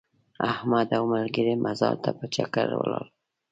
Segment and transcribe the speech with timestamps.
[0.51, 3.05] احمد او ملګري مزار ته په چکر ولاړل.